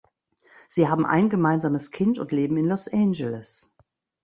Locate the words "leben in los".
2.31-2.87